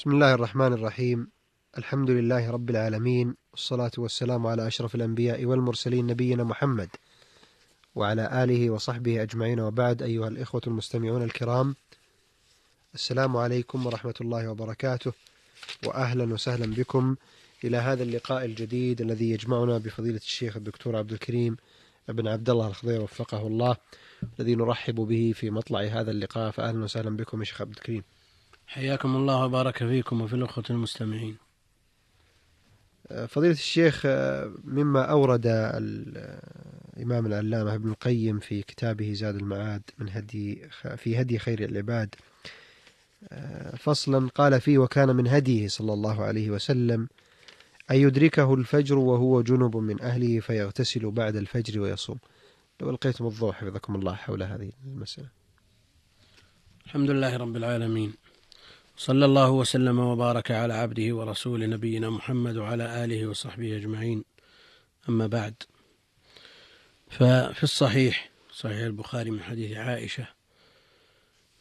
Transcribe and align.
بسم 0.00 0.10
الله 0.10 0.34
الرحمن 0.34 0.72
الرحيم. 0.72 1.28
الحمد 1.78 2.10
لله 2.10 2.50
رب 2.50 2.70
العالمين 2.70 3.34
والصلاة 3.52 3.90
والسلام 3.98 4.46
على 4.46 4.66
أشرف 4.66 4.94
الأنبياء 4.94 5.44
والمرسلين 5.44 6.06
نبينا 6.06 6.44
محمد 6.44 6.88
وعلى 7.94 8.44
آله 8.44 8.70
وصحبه 8.70 9.22
أجمعين 9.22 9.60
وبعد. 9.60 10.02
أيها 10.02 10.28
الإخوة 10.28 10.60
المستمعون 10.66 11.22
الكرام 11.22 11.74
السلام 12.94 13.36
عليكم 13.36 13.86
ورحمة 13.86 14.14
الله 14.20 14.50
وبركاته 14.50 15.12
وأهلا 15.86 16.34
وسهلا 16.34 16.74
بكم 16.74 17.16
إلى 17.64 17.76
هذا 17.76 18.02
اللقاء 18.02 18.44
الجديد 18.44 19.00
الذي 19.00 19.30
يجمعنا 19.30 19.78
بفضيلة 19.78 20.16
الشيخ 20.16 20.56
الدكتور 20.56 20.96
عبد 20.96 21.12
الكريم 21.12 21.56
بن 22.08 22.28
عبد 22.28 22.50
الله 22.50 22.68
الخضير 22.68 23.00
وفقه 23.00 23.46
الله 23.46 23.76
الذي 24.38 24.54
نرحب 24.54 24.94
به 24.94 25.32
في 25.34 25.50
مطلع 25.50 25.80
هذا 25.80 26.10
اللقاء. 26.10 26.50
فأهلا 26.50 26.84
وسهلا 26.84 27.16
بكم 27.16 27.40
يا 27.40 27.44
شيخ 27.44 27.60
عبد 27.60 27.72
الكريم. 27.72 28.02
حياكم 28.70 29.16
الله 29.16 29.44
وبارك 29.44 29.78
فيكم 29.78 30.20
وفي 30.20 30.34
الأخوة 30.34 30.64
المستمعين. 30.70 31.36
فضيلة 33.28 33.52
الشيخ 33.52 34.06
مما 34.64 35.04
أورد 35.04 35.42
الإمام 36.96 37.26
العلامة 37.26 37.74
ابن 37.74 37.88
القيم 37.90 38.38
في 38.38 38.62
كتابه 38.62 39.12
زاد 39.12 39.34
المعاد 39.34 39.82
من 39.98 40.08
هدي 40.08 40.68
في 40.96 41.20
هدي 41.20 41.38
خير 41.38 41.64
العباد 41.64 42.14
فصلا 43.78 44.28
قال 44.28 44.60
فيه 44.60 44.78
وكان 44.78 45.16
من 45.16 45.26
هديه 45.26 45.68
صلى 45.68 45.92
الله 45.92 46.24
عليه 46.24 46.50
وسلم 46.50 47.08
أن 47.90 47.96
يدركه 47.96 48.54
الفجر 48.54 48.98
وهو 48.98 49.42
جنب 49.42 49.76
من 49.76 50.02
أهله 50.02 50.40
فيغتسل 50.40 51.10
بعد 51.10 51.36
الفجر 51.36 51.80
ويصوم. 51.80 52.18
لو 52.80 52.90
ألقيتم 52.90 53.26
الضوء 53.26 53.52
حفظكم 53.52 53.94
الله 53.94 54.14
حول 54.14 54.42
هذه 54.42 54.72
المسألة. 54.86 55.28
الحمد 56.86 57.10
لله 57.10 57.36
رب 57.36 57.56
العالمين. 57.56 58.12
صلى 59.00 59.24
الله 59.24 59.50
وسلم 59.50 59.98
وبارك 59.98 60.50
على 60.50 60.74
عبده 60.74 61.16
ورسوله 61.16 61.66
نبينا 61.66 62.10
محمد 62.10 62.56
وعلى 62.56 63.04
آله 63.04 63.26
وصحبه 63.26 63.76
أجمعين. 63.76 64.24
أما 65.08 65.26
بعد 65.26 65.54
ففي 67.10 67.62
الصحيح 67.62 68.30
صحيح 68.54 68.78
البخاري 68.78 69.30
من 69.30 69.42
حديث 69.42 69.76
عائشة 69.76 70.26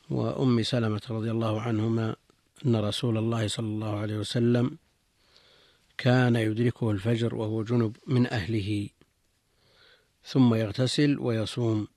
وأم 0.10 0.64
سلمة 0.64 1.02
رضي 1.10 1.32
الله 1.32 1.62
عنهما 1.62 2.16
أن 2.66 2.76
رسول 2.76 3.18
الله 3.18 3.48
صلى 3.48 3.68
الله 3.68 4.00
عليه 4.00 4.18
وسلم 4.18 4.78
كان 5.98 6.36
يدركه 6.36 6.92
الفجر 6.92 7.36
وهو 7.36 7.64
جنب 7.64 7.98
من 8.08 8.28
أهله 8.28 8.90
ثم 10.26 10.54
يغتسل 10.56 11.20
ويصوم. 11.20 11.88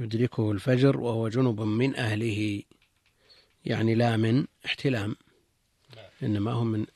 يدركه 0.00 0.50
الفجر 0.50 1.00
وهو 1.00 1.28
جنب 1.28 1.60
من 1.60 1.96
أهله. 1.96 2.62
يعني 3.64 3.94
لا 3.94 4.16
من 4.16 4.46
احتلام 4.66 5.16
إنما 6.22 6.52
هو 6.52 6.64
من 6.64 6.86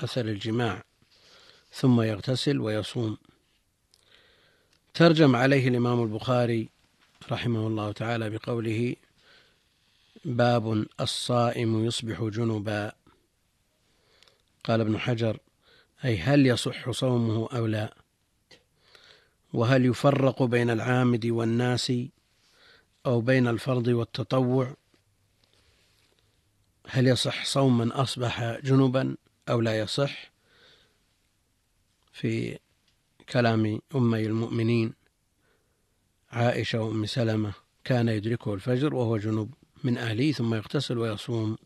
أثر 0.00 0.24
الجماع 0.24 0.84
ثم 1.72 2.00
يغتسل 2.00 2.60
ويصوم. 2.60 3.16
ترجم 4.94 5.36
عليه 5.36 5.68
الإمام 5.68 6.02
البخاري 6.02 6.68
رحمه 7.30 7.66
الله 7.66 7.92
تعالى 7.92 8.30
بقوله 8.30 8.96
باب 10.24 10.86
الصائم 11.00 11.84
يصبح 11.84 12.22
جنبا. 12.24 12.92
قال 14.64 14.80
ابن 14.80 14.98
حجر 14.98 15.38
أي 16.04 16.18
هل 16.18 16.46
يصح 16.46 16.90
صومه 16.90 17.48
أو 17.52 17.66
لا؟ 17.66 17.94
وهل 19.52 19.86
يفرق 19.86 20.42
بين 20.42 20.70
العامد 20.70 21.26
والناس 21.26 21.92
أو 23.06 23.20
بين 23.20 23.48
الفرض 23.48 23.88
والتطوع؟ 23.88 24.76
هل 26.88 27.06
يصح 27.06 27.44
صوم 27.44 27.78
من 27.78 27.92
أصبح 27.92 28.60
جنبا 28.64 29.16
أو 29.48 29.60
لا 29.60 29.78
يصح؟ 29.78 30.32
في 32.12 32.58
كلام 33.28 33.80
أمي 33.94 34.26
المؤمنين 34.26 34.94
عائشة 36.32 36.80
وأم 36.80 37.06
سلمة 37.06 37.52
كان 37.84 38.08
يدركه 38.08 38.54
الفجر 38.54 38.94
وهو 38.94 39.16
جنوب 39.16 39.54
من 39.84 39.98
أهله 39.98 40.32
ثم 40.32 40.54
يغتسل 40.54 40.98
ويصوم. 40.98 41.56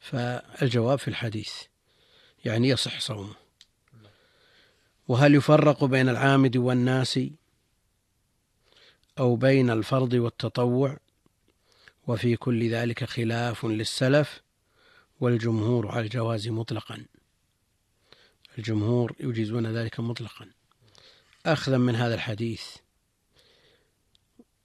فالجواب 0.00 0.98
في 0.98 1.08
الحديث 1.08 1.52
يعني 2.44 2.68
يصح 2.68 3.00
صومه 3.00 3.34
وهل 5.08 5.34
يفرق 5.34 5.84
بين 5.84 6.08
العامد 6.08 6.56
والناس 6.56 7.20
أو 9.18 9.36
بين 9.36 9.70
الفرض 9.70 10.12
والتطوع؟ 10.12 10.96
وفي 12.06 12.36
كل 12.36 12.70
ذلك 12.70 13.04
خلاف 13.04 13.64
للسلف. 13.64 14.42
والجمهور 15.24 15.88
على 15.88 16.00
الجواز 16.00 16.48
مطلقا. 16.48 17.04
الجمهور 18.58 19.16
يجيزون 19.20 19.66
ذلك 19.66 20.00
مطلقا. 20.00 20.46
أخذا 21.46 21.78
من 21.78 21.96
هذا 21.96 22.14
الحديث. 22.14 22.64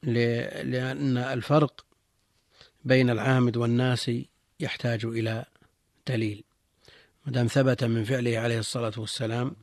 لأن 0.04 1.18
الفرق 1.18 1.86
بين 2.86 3.10
العامد 3.10 3.58
والناس 3.58 4.12
يحتاج 4.60 5.06
إلى 5.06 5.46
دليل. 6.08 6.44
ما 7.26 7.32
دام 7.32 7.48
ثبت 7.48 7.84
من 7.84 8.04
فعله 8.04 8.38
عليه 8.38 8.60
الصلاة 8.60 8.94
والسلام 8.98 9.56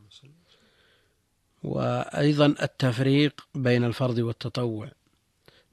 وأيضا 1.62 2.46
التفريق 2.46 3.48
بين 3.54 3.84
الفرض 3.84 4.18
والتطوع. 4.18 4.90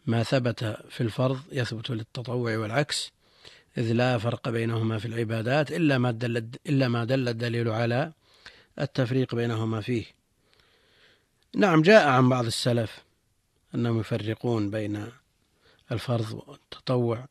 ما 0.05 0.23
ثبت 0.23 0.63
في 0.89 1.01
الفرض 1.01 1.41
يثبت 1.51 1.89
للتطوع 1.89 2.57
والعكس 2.57 3.11
إذ 3.77 3.91
لا 3.91 4.17
فرق 4.17 4.49
بينهما 4.49 4.97
في 4.97 5.05
العبادات 5.05 5.71
إلا 5.71 5.97
ما 5.97 6.11
دل 6.11 6.49
إلا 6.67 6.87
ما 6.87 7.05
دل 7.05 7.29
الدليل 7.29 7.69
على 7.69 8.11
التفريق 8.79 9.35
بينهما 9.35 9.81
فيه. 9.81 10.05
نعم 11.55 11.81
جاء 11.81 12.07
عن 12.07 12.29
بعض 12.29 12.45
السلف 12.45 13.03
أنهم 13.75 13.99
يفرقون 13.99 14.69
بين 14.69 15.07
الفرض 15.91 16.43
والتطوع 16.47 17.25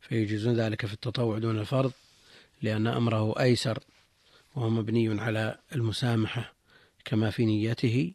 فيجيزون 0.00 0.54
ذلك 0.54 0.86
في 0.86 0.92
التطوع 0.92 1.38
دون 1.38 1.58
الفرض 1.58 1.92
لأن 2.62 2.86
أمره 2.86 3.40
أيسر 3.40 3.78
وهو 4.54 4.70
مبني 4.70 5.20
على 5.20 5.58
المسامحة 5.74 6.54
كما 7.04 7.30
في 7.30 7.44
نيته 7.44 8.12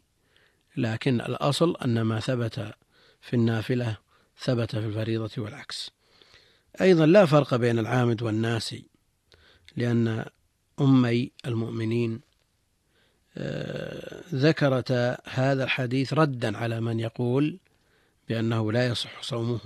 لكن 0.76 1.20
الأصل 1.20 1.76
أن 1.76 2.02
ما 2.02 2.20
ثبت 2.20 2.74
في 3.20 3.34
النافلة 3.34 3.96
ثبت 4.38 4.76
في 4.76 4.86
الفريضة 4.86 5.30
والعكس 5.38 5.90
أيضا 6.80 7.06
لا 7.06 7.26
فرق 7.26 7.54
بين 7.54 7.78
العامد 7.78 8.22
والناسي 8.22 8.86
لأن 9.76 10.24
أمي 10.80 11.32
المؤمنين 11.46 12.20
آه، 13.38 14.22
ذكرت 14.34 14.92
هذا 15.24 15.64
الحديث 15.64 16.12
ردا 16.12 16.58
على 16.58 16.80
من 16.80 17.00
يقول 17.00 17.58
بأنه 18.28 18.72
لا 18.72 18.86
يصح 18.86 19.22
صومه. 19.22 19.60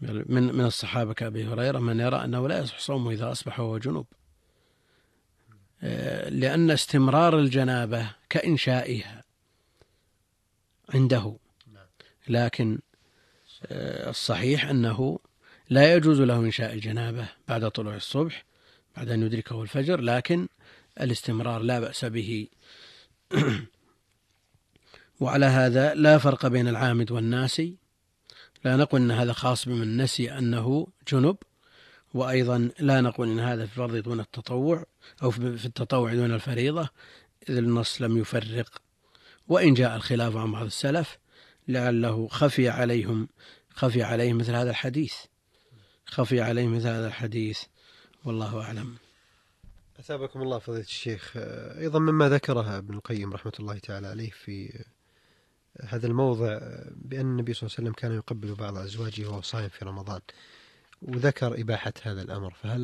من 0.00 0.54
من 0.54 0.64
الصحابة 0.64 1.12
كأبي 1.12 1.44
هريرة 1.44 1.78
من 1.78 2.00
يرى 2.00 2.24
أنه 2.24 2.48
لا 2.48 2.58
يصح 2.58 2.78
صومه 2.78 3.10
إذا 3.10 3.32
أصبح 3.32 3.60
وهو 3.60 3.78
جنوب. 3.78 4.06
آه، 5.82 6.28
لأن 6.28 6.70
استمرار 6.70 7.38
الجنابة 7.38 8.10
كإنشائها 8.28 9.24
عنده. 10.94 11.36
لكن 12.28 12.78
آه، 13.66 14.10
الصحيح 14.10 14.64
أنه 14.68 15.18
لا 15.72 15.94
يجوز 15.94 16.20
له 16.20 16.36
إنشاء 16.36 16.72
الجنابة 16.72 17.28
بعد 17.48 17.70
طلوع 17.70 17.96
الصبح 17.96 18.44
بعد 18.96 19.10
أن 19.10 19.22
يدركه 19.22 19.62
الفجر 19.62 20.00
لكن 20.00 20.48
الاستمرار 21.00 21.62
لا 21.62 21.80
بأس 21.80 22.04
به. 22.04 22.48
وعلى 25.20 25.46
هذا 25.46 25.94
لا 25.94 26.18
فرق 26.18 26.46
بين 26.46 26.68
العامد 26.68 27.10
والناسي 27.10 27.76
لا 28.64 28.76
نقول 28.76 29.00
أن 29.00 29.10
هذا 29.10 29.32
خاص 29.32 29.68
بمن 29.68 29.96
نسي 29.96 30.38
أنه 30.38 30.86
جنب 31.08 31.36
وأيضا 32.14 32.70
لا 32.78 33.00
نقول 33.00 33.28
أن 33.28 33.40
هذا 33.40 33.66
في 33.66 33.72
الفرض 33.72 33.96
دون 33.96 34.20
التطوع 34.20 34.84
أو 35.22 35.30
في 35.30 35.64
التطوع 35.64 36.14
دون 36.14 36.34
الفريضة 36.34 36.88
إذ 37.48 37.56
النص 37.56 38.02
لم 38.02 38.18
يفرق. 38.18 38.82
وإن 39.48 39.74
جاء 39.74 39.96
الخلاف 39.96 40.36
عن 40.36 40.52
بعض 40.52 40.64
السلف 40.64 41.18
لعله 41.68 42.28
خفي 42.28 42.68
عليهم 42.68 43.28
خفي 43.74 44.02
عليهم 44.02 44.38
مثل 44.38 44.54
هذا 44.54 44.70
الحديث. 44.70 45.14
خفي 46.06 46.40
عليه 46.40 46.66
مثل 46.66 46.88
هذا 46.88 47.06
الحديث. 47.06 47.62
والله 48.24 48.60
أعلم. 48.62 48.96
أثابكم 50.00 50.42
الله 50.42 50.58
فضيلة 50.58 50.84
الشيخ. 50.84 51.32
أيضا 51.78 51.98
مما 51.98 52.28
ذكرها 52.28 52.78
ابن 52.78 52.94
القيم 52.94 53.32
رحمة 53.32 53.52
الله 53.60 53.78
تعالى 53.78 54.06
عليه 54.06 54.30
في 54.30 54.84
هذا 55.80 56.06
الموضع 56.06 56.58
بأن 56.90 57.26
النبي 57.26 57.54
صلى 57.54 57.66
الله 57.66 57.76
عليه 57.78 57.88
وسلم 57.88 57.92
كان 57.92 58.12
يقبل 58.12 58.54
بعض 58.54 58.76
أزواجه 58.76 59.26
وهو 59.28 59.40
صائم 59.40 59.68
في 59.68 59.84
رمضان 59.84 60.20
وذكر 61.02 61.60
إباحة 61.60 61.92
هذا 62.02 62.22
الأمر. 62.22 62.54
فهل 62.54 62.80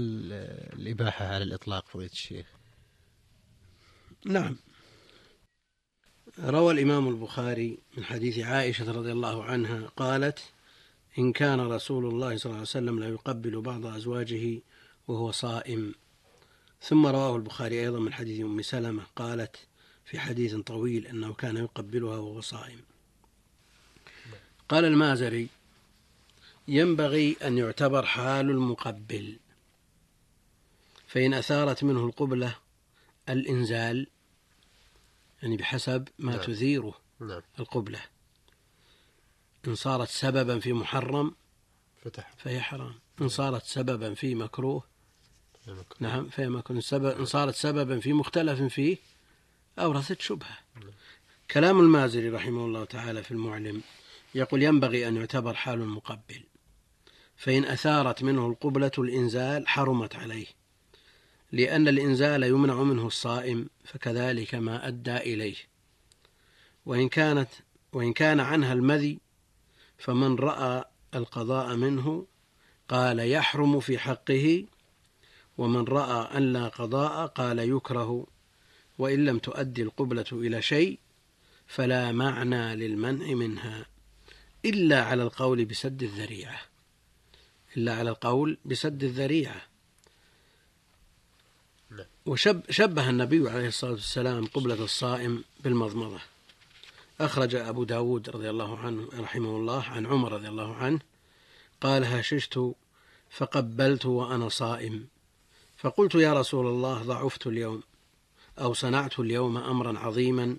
الإباحة 0.73 1.26
على 1.26 1.44
الإطلاق 1.44 1.88
فضيلة 1.88 2.11
الشيخ؟ 2.12 2.47
نعم. 4.26 4.56
روى 6.38 6.73
الإمام 6.73 7.09
البخاري 7.09 7.79
من 7.97 8.05
حديث 8.05 8.38
عائشة 8.38 8.93
رضي 8.93 9.12
الله 9.12 9.44
عنها 9.44 9.87
قالت 9.97 10.38
إن 11.19 11.32
كان 11.32 11.61
رسول 11.61 12.06
الله 12.06 12.37
صلى 12.37 12.47
الله 12.47 12.56
عليه 12.56 12.62
وسلم 12.62 12.99
لا 13.00 13.09
يقبل 13.09 13.61
بعض 13.61 13.87
أزواجه 13.87 14.61
وهو 15.09 15.31
صائم. 15.31 15.94
ثم 16.82 17.06
رواه 17.06 17.37
البخاري 17.37 17.81
أيضا 17.81 17.99
من 17.99 18.12
حديث 18.12 18.41
أم 18.41 18.62
سلمة 18.62 19.03
قالت 19.17 19.56
في 20.05 20.19
حديث 20.19 20.55
طويل 20.55 21.06
أنه 21.06 21.35
كان 21.35 21.56
يقبلها 21.56 22.17
وهو 22.17 22.41
صائم. 22.41 22.81
قال 24.69 24.85
المازري 24.85 25.49
ينبغي 26.69 27.37
أن 27.44 27.59
يعتبر 27.59 28.06
حال 28.06 28.50
المقبل 28.50 29.38
فإن 31.06 31.35
أثارت 31.35 31.85
منه 31.85 32.05
القبلة 32.05 32.56
الإنزال 33.29 34.06
يعني 35.43 35.56
بحسب 35.56 36.09
ما 36.19 36.32
نعم. 36.32 36.44
تثيره 36.44 36.94
نعم. 37.20 37.43
القبلة. 37.59 38.00
إن 39.66 39.75
صارت 39.75 40.08
سببا 40.08 40.58
في 40.58 40.72
محرم 40.72 41.34
فتح. 42.05 42.32
فهي 42.38 42.60
حرام. 42.60 42.94
إن 43.20 43.28
صارت 43.28 43.64
سببا 43.64 44.14
في 44.14 44.34
مكروه 44.34 44.82
نعم 46.00 46.28
فهي 46.28 46.49
مكروه. 46.49 46.81
سبب 46.81 47.19
إن 47.19 47.25
صارت 47.25 47.55
سببا 47.55 48.00
في 48.00 48.12
مختلف 48.12 48.62
فيه 48.62 48.96
أورثت 49.78 50.20
شبهة. 50.20 50.58
كلام 51.50 51.81
المازري 51.81 52.28
رحمه 52.28 52.64
الله 52.64 52.84
تعالى 52.84 53.22
في 53.22 53.31
المعلم 53.31 53.82
يقول 54.34 54.62
ينبغي 54.62 55.08
أن 55.08 55.16
يعتبر 55.16 55.55
حال 55.55 55.81
المقبل 55.81 56.43
فإن 57.37 57.64
أثارت 57.64 58.22
منه 58.22 58.46
القبلة 58.46 58.90
الإنزال 58.99 59.69
حرمت 59.69 60.16
عليه 60.16 60.46
لأن 61.52 61.88
الإنزال 61.88 62.43
يمنع 62.43 62.82
منه 62.82 63.06
الصائم 63.06 63.69
فكذلك 63.84 64.55
ما 64.55 64.88
أدى 64.88 65.16
إليه. 65.16 65.56
وإن 66.87 67.08
كانت 67.08 67.49
وإن 67.93 68.12
كان 68.12 68.40
عنها 68.40 68.72
المذي 68.72 69.19
فمن 69.99 70.37
رأى 70.37 70.85
القضاء 71.15 71.77
منه 71.77 72.27
قال 72.89 73.19
يحرم 73.19 73.81
في 73.81 73.99
حقه 73.99 74.65
ومن 75.59 75.85
رأى 75.85 76.39
أن 76.39 76.53
لا 76.53 76.69
قضاء 76.69 77.27
قال 77.27 77.59
يكره 77.59 78.27
وإن 78.99 79.25
لم 79.25 79.39
تؤدي 79.39 79.83
القبلة 79.83 80.27
إلى 80.33 80.62
شيء 80.62 80.99
فلا 81.67 82.12
معنى 82.12 82.77
للمنع 82.77 83.27
منها 83.35 83.87
إلا 84.65 85.05
على 85.05 85.23
القول 85.23 85.65
بسد 85.65 86.03
الذريعة. 86.03 86.61
إلا 87.77 87.94
على 87.94 88.11
القول 88.11 88.59
بسد 88.65 89.05
الذريعة. 89.05 89.62
وشبه 92.27 93.11
النبي 93.11 93.51
عليه 93.51 93.69
الصلاة 93.69 93.93
والسلام 93.93 94.47
قبلة 94.47 94.85
الصائم 94.85 95.44
بالمضمضة. 95.65 96.21
أخرج 97.20 97.55
أبو 97.55 97.85
داود 97.85 98.31
رضي 98.31 98.50
الله 98.50 98.79
عنه 98.79 99.09
رحمه 99.19 99.56
الله 99.56 99.82
عن 99.82 100.06
عمر 100.06 100.32
رضي 100.32 100.49
الله 100.49 100.75
عنه 100.75 100.99
قال 101.81 102.05
هششت 102.05 102.61
فقبلت 103.31 104.06
وأنا 104.06 104.49
صائم 104.49 105.09
فقلت 105.76 106.15
يا 106.15 106.32
رسول 106.32 106.67
الله 106.67 107.03
ضعفت 107.03 107.47
اليوم 107.47 107.82
أو 108.59 108.75
صنعت 108.75 109.20
اليوم 109.20 109.56
أمرا 109.56 109.99
عظيما 109.99 110.56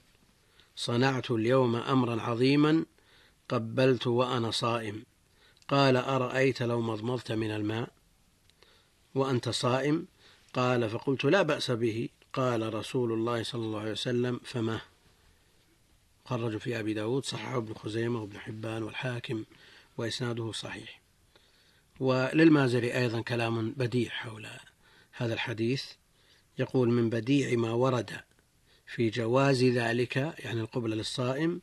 صنعت 0.75 1.31
اليوم 1.31 1.75
أمرا 1.75 2.21
عظيما 2.21 2.85
قبلت 3.49 4.07
وأنا 4.07 4.51
صائم 4.51 5.03
قال 5.67 5.97
أرأيت 5.97 6.63
لو 6.63 6.81
مضمضت 6.81 7.31
من 7.31 7.51
الماء 7.51 7.89
وأنت 9.15 9.49
صائم 9.49 10.07
قال 10.53 10.89
فقلت 10.89 11.25
لا 11.25 11.41
بأس 11.41 11.71
به 11.71 12.09
قال 12.33 12.73
رسول 12.73 13.11
الله 13.11 13.43
صلى 13.43 13.61
الله 13.61 13.79
عليه 13.79 13.91
وسلم 13.91 14.39
فما 14.43 14.81
خرج 16.29 16.57
في 16.57 16.79
أبي 16.79 16.93
داود 16.93 17.25
صححه 17.25 17.57
ابن 17.57 17.73
خزيمة 17.73 18.21
وابن 18.21 18.39
حبان 18.39 18.83
والحاكم 18.83 19.43
وإسناده 19.97 20.51
صحيح. 20.51 21.01
وللمازري 21.99 22.93
أيضا 22.97 23.21
كلام 23.21 23.71
بديع 23.71 24.09
حول 24.09 24.47
هذا 25.11 25.33
الحديث. 25.33 25.85
يقول 26.59 26.89
من 26.89 27.09
بديع 27.09 27.57
ما 27.57 27.71
ورد 27.71 28.11
في 28.87 29.09
جواز 29.09 29.63
ذلك 29.63 30.15
يعني 30.15 30.61
القبلة 30.61 30.95
للصائم 30.95 31.61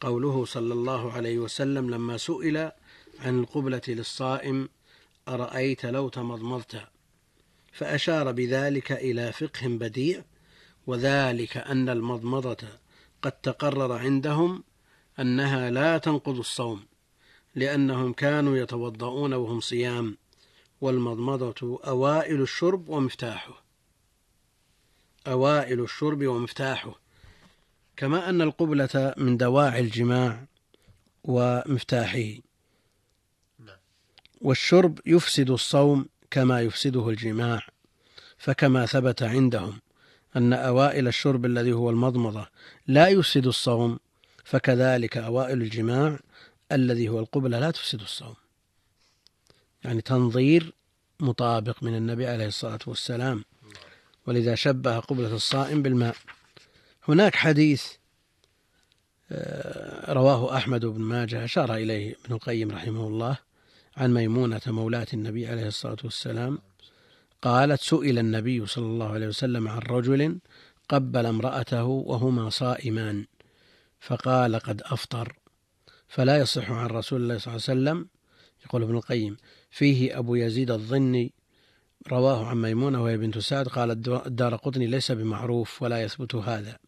قوله 0.00 0.44
صلى 0.44 0.74
الله 0.74 1.12
عليه 1.12 1.38
وسلم 1.38 1.90
لما 1.90 2.16
سئل 2.16 2.70
عن 3.20 3.38
القبلة 3.38 3.82
للصائم 3.88 4.68
أرأيت 5.28 5.86
لو 5.86 6.08
تمضمضت؟ 6.08 6.88
فأشار 7.72 8.32
بذلك 8.32 8.92
إلى 8.92 9.32
فقه 9.32 9.66
بديع 9.68 10.24
وذلك 10.86 11.56
أن 11.56 11.88
المضمضة 11.88 12.83
قد 13.24 13.32
تقرر 13.32 13.92
عندهم 13.92 14.64
أنها 15.20 15.70
لا 15.70 15.98
تنقض 15.98 16.38
الصوم 16.38 16.86
لأنهم 17.54 18.12
كانوا 18.12 18.56
يتوضؤون 18.56 19.34
وهم 19.34 19.60
صيام 19.60 20.16
والمضمضة 20.80 21.80
أوائل 21.86 22.42
الشرب 22.42 22.88
ومفتاحه. 22.88 23.64
أوائل 25.26 25.80
الشرب 25.80 26.26
ومفتاحه. 26.26 27.00
كما 27.96 28.28
أن 28.28 28.42
القبلة 28.42 29.14
من 29.16 29.36
دواعي 29.36 29.80
الجماع 29.80 30.44
ومفتاحه. 31.24 32.34
والشرب 34.40 35.00
يفسد 35.06 35.50
الصوم 35.50 36.08
كما 36.30 36.60
يفسده 36.60 37.08
الجماع 37.08 37.66
فكما 38.38 38.86
ثبت 38.86 39.22
عندهم. 39.22 39.83
أن 40.36 40.52
أوائل 40.52 41.08
الشرب 41.08 41.44
الذي 41.44 41.72
هو 41.72 41.90
المضمضة 41.90 42.46
لا 42.86 43.08
يفسد 43.08 43.46
الصوم 43.46 43.98
فكذلك 44.44 45.16
أوائل 45.16 45.62
الجماع 45.62 46.18
الذي 46.72 47.08
هو 47.08 47.18
القبلة 47.18 47.58
لا 47.58 47.70
تفسد 47.70 48.00
الصوم. 48.00 48.34
يعني 49.84 50.00
تنظير 50.00 50.72
مطابق 51.20 51.82
من 51.82 51.96
النبي 51.96 52.26
عليه 52.26 52.46
الصلاة 52.46 52.78
والسلام. 52.86 53.44
ولذا 54.26 54.54
شبه 54.54 54.98
قبلة 54.98 55.34
الصائم 55.34 55.82
بالماء. 55.82 56.16
هناك 57.08 57.34
حديث 57.34 57.86
آه، 59.32 60.12
رواه 60.12 60.56
أحمد 60.56 60.84
بن 60.84 61.00
ماجه 61.00 61.44
أشار 61.44 61.74
إليه 61.74 62.16
ابن 62.24 62.34
القيم 62.34 62.70
رحمه 62.70 63.06
الله 63.06 63.36
عن 63.96 64.14
ميمونة 64.14 64.60
مولاة 64.66 65.06
النبي 65.14 65.46
عليه 65.46 65.66
الصلاة 65.66 65.96
والسلام 66.04 66.58
قالت 67.44 67.80
سئل 67.80 68.18
النبي 68.18 68.66
صلى 68.66 68.86
الله 68.86 69.12
عليه 69.12 69.28
وسلم 69.28 69.68
عن 69.68 69.78
رجل 69.78 70.38
قبل 70.88 71.26
امرأته 71.26 71.84
وهما 71.84 72.50
صائمان 72.50 73.24
فقال 74.00 74.56
قد 74.56 74.82
أفطر 74.84 75.36
فلا 76.08 76.38
يصح 76.38 76.70
عن 76.70 76.86
رسول 76.86 77.22
الله 77.22 77.38
صلى 77.38 77.54
الله 77.54 77.64
عليه 77.68 77.80
وسلم 77.80 78.08
يقول 78.66 78.82
ابن 78.82 78.96
القيم 78.96 79.36
فيه 79.70 80.18
أبو 80.18 80.34
يزيد 80.34 80.70
الظني 80.70 81.32
رواه 82.08 82.46
عن 82.46 82.62
ميمونة 82.62 83.02
وهي 83.02 83.16
بنت 83.16 83.38
سعد 83.38 83.68
قال 83.68 83.90
الدار 84.26 84.56
قطني 84.56 84.86
ليس 84.86 85.12
بمعروف 85.12 85.82
ولا 85.82 86.02
يثبت 86.02 86.34
هذا. 86.34 86.78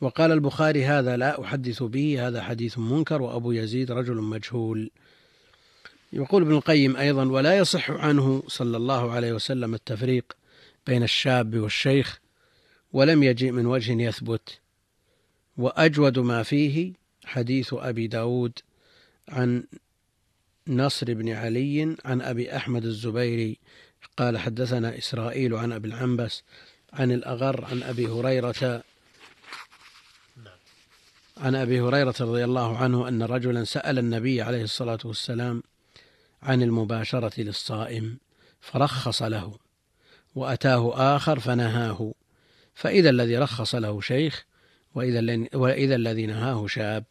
وقال 0.00 0.32
البخاري 0.32 0.84
هذا 0.84 1.16
لا 1.16 1.42
أحدث 1.44 1.82
به 1.82 2.28
هذا 2.28 2.42
حديث 2.42 2.78
منكر 2.78 3.22
وأبو 3.22 3.52
يزيد 3.52 3.92
رجل 3.92 4.14
مجهول. 4.14 4.90
يقول 6.12 6.42
ابن 6.42 6.52
القيم 6.52 6.96
أيضا 6.96 7.24
ولا 7.28 7.58
يصح 7.58 7.90
عنه 7.90 8.42
صلى 8.46 8.76
الله 8.76 9.12
عليه 9.12 9.32
وسلم 9.32 9.74
التفريق 9.74 10.36
بين 10.86 11.02
الشاب 11.02 11.56
والشيخ 11.56 12.20
ولم 12.92 13.22
يجئ 13.22 13.50
من 13.50 13.66
وجه 13.66 14.02
يثبت. 14.02 14.58
وأجود 15.56 16.18
ما 16.18 16.42
فيه 16.42 16.92
حديث 17.24 17.74
أبي 17.74 18.06
داود 18.06 18.58
عن 19.28 19.64
نصر 20.66 21.14
بن 21.14 21.28
علي 21.28 21.96
عن 22.04 22.20
أبي 22.22 22.56
أحمد 22.56 22.84
الزبيري. 22.84 23.58
قال 24.16 24.38
حدثنا 24.38 24.98
إسرائيل 24.98 25.54
عن 25.54 25.72
أبي 25.72 25.88
العنبس 25.88 26.42
عن 26.92 27.12
الأغر 27.12 27.64
عن 27.64 27.82
أبي 27.82 28.06
هريرة 28.06 28.82
عن 31.36 31.54
أبي 31.54 31.80
هريرة 31.80 32.14
رضي 32.20 32.44
الله 32.44 32.76
عنه 32.76 33.08
أن 33.08 33.22
رجلا 33.22 33.64
سأل 33.64 33.98
النبي 33.98 34.42
عليه 34.42 34.62
الصلاة 34.62 34.98
والسلام 35.04 35.62
عن 36.42 36.62
المباشرة 36.62 37.40
للصائم 37.40 38.18
فرخص 38.60 39.22
له 39.22 39.58
وأتاه 40.34 41.16
آخر 41.16 41.40
فنهاه. 41.40 42.14
فإذا 42.74 43.10
الذي 43.10 43.38
رخص 43.38 43.74
له 43.74 44.00
شيخ 44.00 44.44
وإذا 44.94 45.48
وإذا 45.54 45.94
الذي 45.94 46.26
نهاه 46.26 46.66
شاب. 46.66 47.04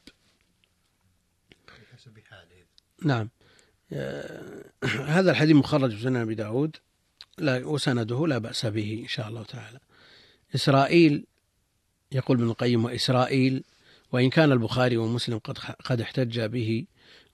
نعم. 3.04 3.30
آه، 3.94 4.64
هذا 4.84 5.32
الحديث 5.32 5.56
مخرج 5.56 5.96
في 5.96 6.02
سنن 6.02 6.16
أبي 6.16 6.36
داود. 6.36 6.76
لا 7.38 7.66
وسنده 7.66 8.28
لا 8.28 8.38
بأس 8.38 8.66
به 8.66 9.00
إن 9.04 9.08
شاء 9.08 9.28
الله 9.28 9.44
تعالى. 9.44 9.80
إسرائيل 10.56 11.26
يقول 12.12 12.38
ابن 12.38 12.50
القيم 12.50 12.86
وإسرائيل 12.86 13.64
وإن 14.12 14.30
كان 14.30 14.52
البخاري 14.52 14.98
ومسلم 14.98 15.38
قد 15.38 15.58
قد 15.58 16.02
احتج 16.02 16.40
به 16.40 16.86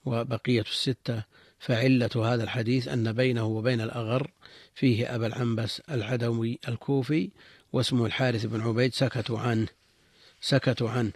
وبقية 0.05 0.62
الستة. 0.62 1.23
فعلة 1.63 2.10
هذا 2.15 2.43
الحديث 2.43 2.88
أن 2.88 3.12
بينه 3.12 3.46
وبين 3.46 3.82
الأغر 3.82 4.32
فيه 4.75 5.15
أبا 5.15 5.27
العنبس 5.27 5.82
العدوي 5.89 6.60
الكوفي 6.67 7.29
واسمه 7.74 8.05
الحارث 8.05 8.46
بن 8.46 8.62
عبيد 8.62 8.93
سكتوا 8.93 9.39
عنه. 9.39 9.67
سكتوا 10.41 10.89
عنه. 10.89 11.12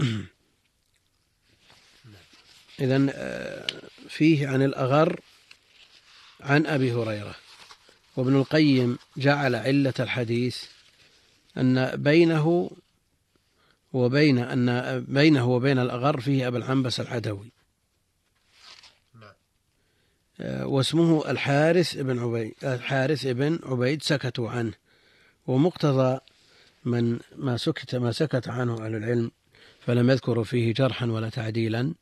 إذا 2.80 3.06
آه، 3.10 3.66
فيه 4.08 4.48
عن 4.48 4.62
الأغر 4.62 5.20
عن 6.40 6.66
أبي 6.66 6.92
هريرة. 6.92 7.34
وابن 8.16 8.36
القيم 8.36 8.98
جعل 9.16 9.54
علة 9.54 9.94
الحديث 10.00 10.64
أن 11.56 11.96
بينه 11.96 12.70
وبين 13.92 14.38
أن 14.38 15.00
بينه 15.08 15.48
وبين 15.48 15.78
الأغر 15.78 16.20
فيه 16.20 16.48
أبا 16.48 16.58
العنبس 16.58 17.00
العدوي. 17.00 17.57
واسمه 20.40 21.30
الحارث 21.30 21.96
بن 21.96 22.18
عبيد 22.18 22.54
الحارث 22.62 23.26
بن 23.26 23.58
عبيد 23.62 24.02
سكتوا 24.02 24.50
عنه 24.50 24.72
ومقتضى 25.46 26.20
من 26.84 27.18
ما 27.36 27.56
سكت 27.56 27.94
ما 27.94 28.12
سكت 28.12 28.48
عنه 28.48 28.86
أهل 28.86 28.94
العلم 28.94 29.30
فلم 29.80 30.10
يذكروا 30.10 30.44
فيه 30.44 30.74
جرحا 30.74 31.06
ولا 31.06 31.28
تعديلا 31.28 31.94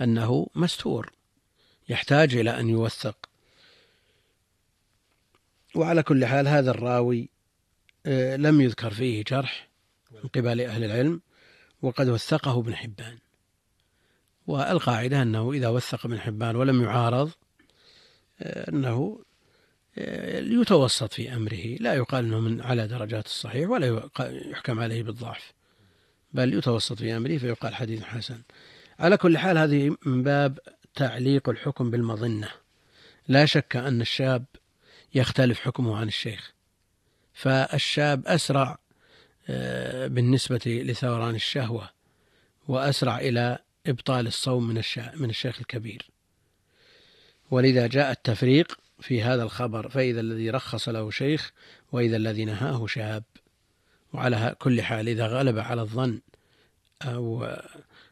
أنه 0.00 0.46
مستور 0.54 1.12
يحتاج 1.88 2.36
إلى 2.36 2.60
أن 2.60 2.68
يوثق. 2.68 3.16
وعلى 5.74 6.02
كل 6.02 6.26
حال 6.26 6.48
هذا 6.48 6.70
الراوي 6.70 7.28
آه، 8.06 8.36
لم 8.36 8.60
يذكر 8.60 8.90
فيه 8.90 9.24
جرح 9.24 9.68
من 10.10 10.28
قبل 10.28 10.60
أهل 10.60 10.84
العلم 10.84 11.20
وقد 11.82 12.08
وثقه 12.08 12.60
ابن 12.60 12.74
حبان. 12.74 13.18
والقاعدة 14.46 15.22
أنه 15.22 15.52
إذا 15.52 15.68
وثق 15.68 16.06
ابن 16.06 16.20
حبان 16.20 16.56
ولم 16.56 16.82
يعارض 16.82 17.28
آه، 17.28 17.43
أنه 18.42 19.20
آه، 19.98 20.40
يتوسط 20.40 21.12
في 21.12 21.34
أمره. 21.34 21.76
لا 21.80 21.94
يقال 21.94 22.24
أنه 22.24 22.40
من 22.40 22.60
على 22.60 22.86
درجات 22.86 23.26
الصحيح 23.26 23.70
ولا 23.70 24.08
يحكم 24.20 24.80
عليه 24.80 25.02
بالضعف 25.02 25.52
بل 26.32 26.54
يتوسط 26.54 26.98
في 26.98 27.16
أمره 27.16 27.38
فيقال 27.38 27.74
حديث 27.74 28.02
حسن. 28.02 28.42
على 28.98 29.16
كل 29.16 29.38
حال 29.38 29.58
هذه 29.58 29.96
من 30.06 30.22
باب 30.22 30.58
تعليق 30.94 31.48
الحكم 31.48 31.90
بالمظنة. 31.90 32.48
لا 33.28 33.46
شك 33.46 33.76
أن 33.76 34.00
الشاب 34.00 34.44
يختلف 35.14 35.60
حكمه 35.60 35.96
عن 35.96 36.08
الشيخ 36.08 36.52
فالشاب 37.32 38.26
أسرع 38.26 38.78
آه، 39.48 40.06
بالنسبة 40.06 40.60
لثوران 40.66 41.34
الشهوة 41.34 41.90
وأسرع 42.68 43.18
إلى 43.18 43.58
إبطال 43.86 44.26
الصوم 44.26 44.68
من 44.68 44.82
من 45.14 45.30
الشيخ 45.30 45.58
الكبير. 45.60 46.13
ولذا 47.50 47.86
جاء 47.86 48.10
التفريق 48.10 48.78
في 49.00 49.22
هذا 49.22 49.42
الخبر 49.42 49.88
فإذا 49.88 50.20
الذي 50.20 50.50
رخص 50.50 50.88
له 50.88 51.10
شيخ 51.10 51.52
وإذا 51.92 52.16
الذي 52.16 52.44
نهاه 52.44 52.86
شاب. 52.86 53.24
وعلى 54.12 54.54
كل 54.58 54.82
حال 54.82 55.08
إذا 55.08 55.26
غلب 55.26 55.58
على 55.58 55.82
الظن 55.82 56.20
أو 57.02 57.56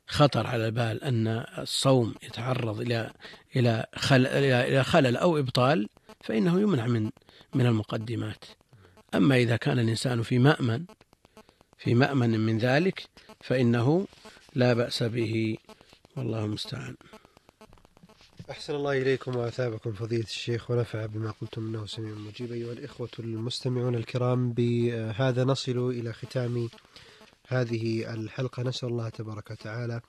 خطر 0.06 0.46
على 0.46 0.66
البال 0.66 1.04
أن 1.04 1.44
الصوم 1.58 2.14
يتعرض 2.22 2.80
إلى 2.80 3.12
إلى 3.56 3.86
خلل, 3.94 4.26
إلى 4.26 4.84
خلل 4.84 5.16
أو 5.16 5.38
إبطال 5.38 5.88
فإنه 6.24 6.60
يمنع 6.60 6.86
من 6.86 7.10
من 7.54 7.66
المقدمات. 7.66 8.44
أما 9.14 9.36
إذا 9.36 9.56
كان 9.56 9.78
الإنسان 9.78 10.22
في 10.22 10.38
مأمن 10.38 10.84
في 11.78 11.94
مأمن 11.94 12.40
من 12.40 12.58
ذلك 12.58 13.08
فإنه 13.40 14.06
لا 14.54 14.74
بأس 14.74 15.02
به. 15.02 15.56
والله 16.16 16.44
المستعان. 16.44 16.96
أحسن 18.52 18.74
الله 18.74 18.92
إليكم 19.02 19.36
وأثابكم 19.36 19.92
فضيلة 19.92 20.24
الشيخ 20.24 20.70
ونفع 20.70 21.06
بما 21.06 21.30
قلتم 21.30 21.66
إنه 21.66 21.86
سميع 21.86 22.14
مجيب 22.14 22.52
أيها 22.52 22.72
الإخوة 22.72 23.08
المستمعون 23.18 23.94
الكرام 23.94 24.52
بهذا 24.52 25.44
نصل 25.44 25.90
إلى 25.90 26.12
ختام 26.12 26.68
هذه 27.48 28.14
الحلقة. 28.14 28.62
نسأل 28.62 28.88
الله 28.88 29.08
تبارك 29.08 29.50
وتعالى 29.50 30.00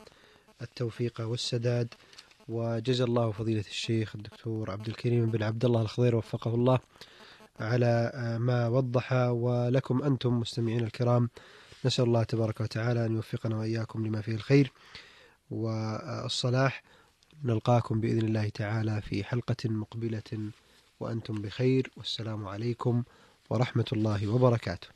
التوفيق 0.62 1.21
والسداد. 1.21 1.93
وجزا 2.50 3.03
الله 3.03 3.31
فضيلة 3.31 3.65
الشيخ 3.69 4.15
الدكتور 4.15 4.71
عبد 4.71 4.88
الكريم 4.88 5.31
بن 5.31 5.43
عبد 5.43 5.65
الله 5.65 5.81
الخضير 5.81 6.15
وفقه 6.15 6.55
الله 6.55 6.79
على 7.59 8.12
ما 8.39 8.67
وضح. 8.67 9.13
ولكم 9.13 10.03
أنتم 10.03 10.39
مستمعين 10.39 10.83
الكرام 10.83 11.29
نسأل 11.85 12.05
الله 12.05 12.23
تبارك 12.23 12.62
وتعالى 12.62 13.05
أن 13.05 13.15
يوفقنا 13.15 13.57
وإياكم 13.57 14.07
لما 14.07 14.21
فيه 14.21 14.35
الخير 14.35 14.71
والصلاح. 15.51 16.83
نلقاكم 17.43 18.01
بإذن 18.01 18.27
الله 18.27 18.49
تعالى 18.49 19.01
في 19.01 19.23
حلقة 19.23 19.69
مقبلة 19.69 20.51
وأنتم 20.99 21.33
بخير 21.33 21.91
والسلام 21.97 22.47
عليكم 22.47 23.03
ورحمة 23.49 23.85
الله 23.93 24.27
وبركاته. 24.27 24.87